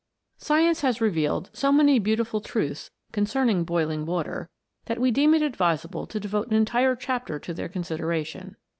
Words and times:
Science 0.39 0.81
has 0.81 0.99
revealed 0.99 1.51
so 1.53 1.71
many 1.71 1.99
beautiful 1.99 2.41
truths 2.41 2.89
concerning 3.11 3.63
boiling 3.63 4.03
water, 4.03 4.49
that 4.85 4.97
we 4.97 5.11
deem 5.11 5.35
it 5.35 5.43
advisable 5.43 6.07
to 6.07 6.19
devote 6.19 6.47
an 6.47 6.55
entire 6.55 6.95
chapter 6.95 7.37
to 7.37 7.53
their 7.53 7.69
consideration. 7.69 8.55